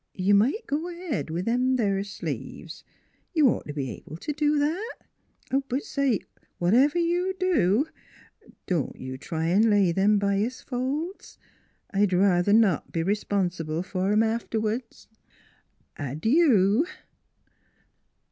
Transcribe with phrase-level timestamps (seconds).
[0.15, 2.83] You might go ahead with them sleeves.
[3.35, 4.95] You'd ought t' be able to do that.
[5.67, 6.21] But, say!
[6.57, 7.85] Whatever you do,
[8.65, 11.37] don't you try t' lay them bias folds.
[11.93, 15.07] I'd ruther not be r'sponsi ble fer 'em afterwards.
[15.97, 16.87] Add you